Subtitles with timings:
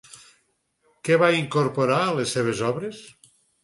[1.09, 3.09] Què va incorporar a les seves obres?